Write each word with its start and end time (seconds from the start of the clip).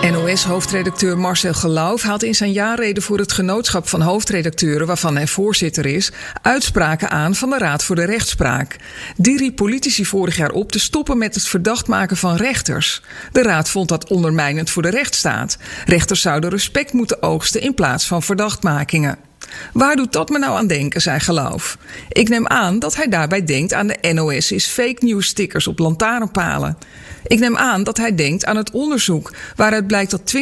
NOS-hoofdredacteur 0.00 1.18
Marcel 1.18 1.54
Geloof 1.54 2.02
haalt 2.02 2.22
in 2.22 2.34
zijn 2.34 2.52
jaarreden 2.52 3.02
voor 3.02 3.18
het 3.18 3.32
genootschap 3.32 3.88
van 3.88 4.00
hoofdredacteuren, 4.00 4.86
waarvan 4.86 5.16
hij 5.16 5.26
voorzitter 5.26 5.86
is, 5.86 6.12
uitspraken 6.42 7.10
aan 7.10 7.34
van 7.34 7.50
de 7.50 7.58
Raad 7.58 7.84
voor 7.84 7.96
de 7.96 8.04
Rechtspraak. 8.04 8.76
Die 9.16 9.36
riep 9.36 9.56
politici 9.56 10.04
vorig 10.04 10.36
jaar 10.36 10.50
op 10.50 10.72
te 10.72 10.80
stoppen 10.80 11.18
met 11.18 11.34
het 11.34 11.44
verdacht 11.44 11.86
maken 11.86 12.16
van 12.16 12.36
rechters. 12.36 13.02
De 13.32 13.42
Raad 13.42 13.70
vond 13.70 13.88
dat 13.88 14.10
ondermijnend 14.10 14.70
voor 14.70 14.82
de 14.82 14.90
rechtsstaat. 14.90 15.58
Rechters 15.86 16.20
zouden 16.20 16.50
respect 16.50 16.92
moeten 16.92 17.22
oogsten 17.22 17.60
in 17.60 17.74
plaats 17.74 18.06
van 18.06 18.22
verdachtmakingen. 18.22 19.29
Waar 19.72 19.96
doet 19.96 20.12
dat 20.12 20.28
me 20.28 20.38
nou 20.38 20.56
aan 20.56 20.66
denken, 20.66 21.00
zei 21.00 21.20
Geloof? 21.20 21.78
Ik 22.08 22.28
neem 22.28 22.46
aan 22.46 22.78
dat 22.78 22.96
hij 22.96 23.08
daarbij 23.08 23.44
denkt 23.44 23.72
aan 23.72 23.86
de 23.86 24.12
NOS 24.12 24.52
is 24.52 24.66
fake 24.66 25.04
news 25.04 25.26
stickers 25.26 25.66
op 25.66 25.78
lantaarnpalen. 25.78 26.78
Ik 27.26 27.38
neem 27.38 27.56
aan 27.56 27.84
dat 27.84 27.96
hij 27.96 28.14
denkt 28.14 28.44
aan 28.44 28.56
het 28.56 28.70
onderzoek 28.70 29.32
waaruit 29.56 29.86
blijkt 29.86 30.10
dat 30.10 30.34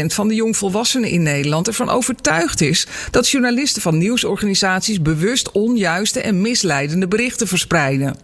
20% 0.00 0.06
van 0.06 0.28
de 0.28 0.34
jongvolwassenen 0.34 1.10
in 1.10 1.22
Nederland 1.22 1.66
ervan 1.66 1.88
overtuigd 1.88 2.60
is 2.60 2.86
dat 3.10 3.28
journalisten 3.28 3.82
van 3.82 3.98
nieuwsorganisaties 3.98 5.02
bewust 5.02 5.50
onjuiste 5.50 6.20
en 6.20 6.40
misleidende 6.40 7.08
berichten 7.08 7.46
verspreiden. 7.46 8.16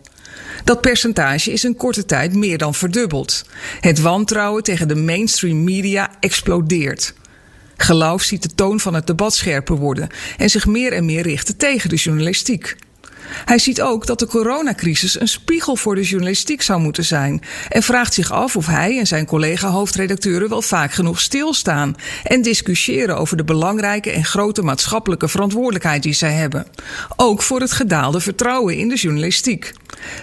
Dat 0.65 0.81
percentage 0.81 1.53
is 1.53 1.65
in 1.65 1.77
korte 1.77 2.05
tijd 2.05 2.35
meer 2.35 2.59
dan 2.59 2.75
verdubbeld. 2.75 3.45
Het 3.81 4.01
wantrouwen 4.01 4.63
tegen 4.63 4.89
de 4.89 4.95
mainstream 4.95 5.65
media 5.65 6.11
explodeert. 6.21 7.15
Geloof 7.77 8.23
ziet 8.23 8.43
de 8.43 8.55
toon 8.55 8.81
van 8.81 8.95
het 8.95 9.07
debat 9.07 9.35
scherper 9.35 9.77
worden 9.77 10.09
en 10.37 10.51
zich 10.51 10.67
meer 10.67 10.93
en 10.93 11.05
meer 11.05 11.23
richten 11.23 11.57
tegen 11.57 11.89
de 11.89 11.97
journalistiek. 11.97 12.77
Hij 13.45 13.59
ziet 13.59 13.83
ook 13.83 14.07
dat 14.07 14.19
de 14.19 14.27
coronacrisis 14.27 15.21
een 15.21 15.29
spiegel 15.29 15.77
voor 15.77 15.95
de 15.95 16.03
journalistiek 16.03 16.63
zou 16.63 16.81
moeten 16.81 17.05
zijn 17.05 17.43
en 17.69 17.83
vraagt 17.83 18.15
zich 18.15 18.33
af 18.33 18.57
of 18.57 18.67
hij 18.67 18.99
en 18.99 19.07
zijn 19.07 19.27
collega-hoofdredacteuren 19.27 20.49
wel 20.49 20.63
vaak 20.63 20.93
genoeg 20.93 21.21
stilstaan 21.21 21.95
en 22.25 22.43
discussiëren 22.43 23.17
over 23.17 23.37
de 23.37 23.45
belangrijke 23.45 24.11
en 24.11 24.25
grote 24.25 24.63
maatschappelijke 24.63 25.29
verantwoordelijkheid 25.29 26.03
die 26.03 26.13
zij 26.13 26.33
hebben. 26.33 26.67
Ook 27.17 27.43
voor 27.43 27.61
het 27.61 27.73
gedaalde 27.73 28.21
vertrouwen 28.21 28.77
in 28.77 28.89
de 28.89 28.95
journalistiek. 28.95 29.73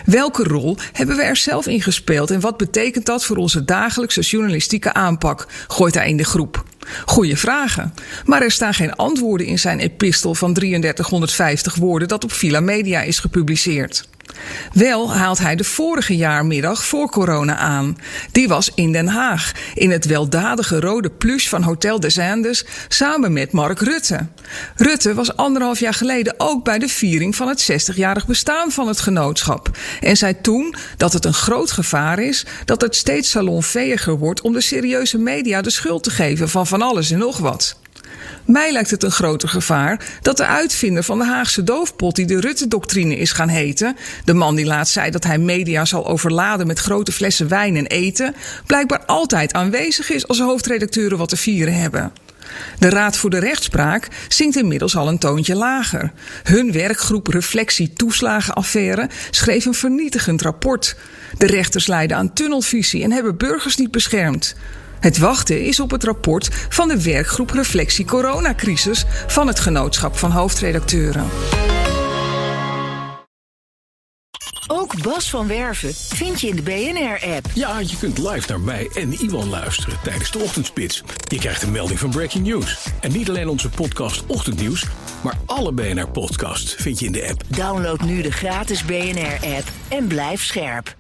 Welke 0.06 0.44
rol 0.44 0.78
hebben 0.92 1.16
we 1.16 1.24
er 1.24 1.36
zelf 1.36 1.68
in 1.68 1.82
gespeeld 1.82 2.32
en 2.32 2.40
wat 2.40 2.58
betekent 2.58 3.06
dat 3.06 3.26
voor 3.26 3.38
onze 3.38 3.66
dagelijkse 3.66 4.22
journalistieke 4.22 4.94
aanpak? 4.94 5.48
gooit 5.68 5.94
hij 5.94 6.10
in 6.10 6.18
de 6.18 6.24
groep. 6.24 6.63
Goeie 7.06 7.38
vragen. 7.38 7.94
Maar 8.26 8.42
er 8.42 8.52
staan 8.52 8.74
geen 8.74 8.96
antwoorden 8.96 9.48
in 9.48 9.60
zijn 9.60 9.80
epistel 9.80 10.36
van 10.36 10.54
3350 10.54 11.76
woorden 11.76 12.08
dat 12.08 12.24
op 12.24 12.32
Villa 12.32 12.60
Media 12.60 13.02
is 13.02 13.20
gepubliceerd. 13.20 14.08
Wel 14.74 15.14
haalt 15.14 15.40
hij 15.40 15.56
de 15.56 15.64
vorige 15.64 16.16
jaarmiddag 16.16 16.86
voor 16.86 17.10
corona 17.10 17.56
aan. 17.56 17.98
Die 18.32 18.48
was 18.48 18.72
in 18.76 18.92
Den 18.92 19.08
Haag, 19.08 19.52
in 19.74 19.92
het 19.92 20.06
weldadige 20.06 20.80
rode 20.80 21.10
plush 21.10 21.48
van 21.48 21.62
Hotel 21.62 22.00
des 22.00 22.20
Andes, 22.20 22.66
samen 22.88 23.34
met 23.34 23.52
Mark 23.52 23.80
Rutte. 23.80 24.28
Rutte 24.76 25.14
was 25.14 25.36
anderhalf 25.36 25.80
jaar 25.80 25.94
geleden 25.94 26.34
ook 26.38 26.64
bij 26.64 26.80
de 26.80 26.88
viering 26.88 27.36
van 27.36 27.48
het 27.48 27.72
60-jarig 27.72 28.28
bestaan 28.28 28.72
van 28.72 28.88
het 28.88 29.00
genootschap. 29.00 29.78
En 30.02 30.18
zei 30.18 30.42
toen 30.42 30.76
dat 30.98 31.14
het 31.14 31.26
een 31.26 31.34
groot 31.34 31.72
gevaar 31.72 32.20
is 32.20 32.46
dat 32.66 32.82
het 32.82 32.96
steeds 32.96 33.30
salonveiliger 33.30 34.18
wordt 34.18 34.42
om 34.42 34.54
de 34.54 34.62
serieuze 34.62 35.18
media 35.18 35.62
de 35.62 35.70
schuld 35.70 36.04
te 36.04 36.10
geven 36.10 36.50
van 36.50 36.68
van 36.68 36.82
alles 36.82 37.12
en 37.12 37.18
nog 37.18 37.38
wat. 37.38 37.82
Mij 38.46 38.72
lijkt 38.72 38.92
het 38.92 39.04
een 39.04 39.12
groter 39.12 39.50
gevaar 39.50 40.06
dat 40.22 40.38
de 40.38 40.46
uitvinder 40.46 41.04
van 41.04 41.18
de 41.18 41.26
Haagse 41.26 41.64
doofpot, 41.64 42.16
die 42.16 42.26
de 42.26 42.40
Rutte-doctrine 42.40 43.18
is 43.18 43.32
gaan 43.32 43.48
heten, 43.48 43.96
de 44.26 44.34
man 44.34 44.56
die 44.56 44.66
laatst 44.66 44.94
zei 44.94 45.12
dat 45.12 45.24
hij 45.24 45.38
media 45.38 45.86
zal 45.86 46.08
overladen 46.08 46.68
met 46.68 46.80
grote 46.80 47.12
flessen 47.12 47.48
wijn 47.48 47.76
en 47.76 47.88
eten, 47.88 48.36
blijkbaar 48.66 49.06
altijd 49.06 49.54
aanwezig 49.54 50.10
is 50.10 50.28
als 50.28 50.40
hoofdredacteuren 50.40 51.18
wat 51.18 51.30
te 51.30 51.38
vieren 51.38 51.74
hebben. 51.74 52.12
De 52.80 52.90
Raad 52.90 53.18
voor 53.18 53.30
de 53.30 53.40
Rechtspraak 53.40 54.08
zingt 54.28 54.58
inmiddels 54.58 54.96
al 54.96 55.08
een 55.08 55.18
toontje 55.18 55.56
lager. 55.56 56.12
Hun 56.44 56.72
werkgroep 56.72 57.28
Reflectie 57.28 57.94
Toeslagenaffaire 57.94 59.10
schreef 59.30 59.66
een 59.66 59.74
vernietigend 59.74 60.42
rapport. 60.42 60.96
De 61.38 61.46
rechters 61.46 61.88
leiden 61.88 62.18
aan 62.18 62.34
tunnelvisie 62.34 63.04
en 63.04 63.12
hebben 63.12 63.38
burgers 63.38 63.78
niet 63.78 63.92
beschermd. 63.92 64.56
Het 65.04 65.18
wachten 65.18 65.62
is 65.62 65.80
op 65.80 65.92
het 65.92 66.04
rapport 66.04 66.50
van 66.70 66.88
de 66.88 67.04
werkgroep 67.04 67.50
Reflectie 67.50 68.06
Coronacrisis 68.06 69.06
van 69.28 69.48
het 69.48 69.60
Genootschap 69.60 70.18
van 70.18 70.32
Hoofdredacteuren. 70.32 71.26
Ook 74.68 75.02
Bas 75.02 75.30
van 75.30 75.48
Werven 75.48 75.94
vind 75.94 76.42
je 76.42 76.48
in 76.48 76.56
de 76.56 76.62
BNR-app. 76.62 77.46
Ja, 77.54 77.80
je 77.80 77.98
kunt 78.00 78.18
live 78.18 78.48
naar 78.48 78.60
mij 78.60 78.90
en 78.94 79.14
Iwan 79.14 79.50
luisteren 79.50 79.98
tijdens 80.04 80.32
de 80.32 80.40
ochtendspits. 80.40 81.04
Je 81.28 81.38
krijgt 81.38 81.64
een 81.64 81.72
melding 81.72 82.00
van 82.00 82.10
Breaking 82.10 82.46
News. 82.46 82.88
En 83.00 83.12
niet 83.12 83.30
alleen 83.30 83.48
onze 83.48 83.70
podcast 83.70 84.26
Ochtendnieuws, 84.26 84.86
maar 85.24 85.38
alle 85.46 85.72
BNR-podcasts 85.72 86.76
vind 86.78 87.00
je 87.00 87.06
in 87.06 87.12
de 87.12 87.28
app. 87.30 87.44
Download 87.48 88.02
nu 88.02 88.22
de 88.22 88.32
gratis 88.32 88.86
BNR-app 88.86 89.68
en 89.88 90.08
blijf 90.08 90.44
scherp. 90.44 90.96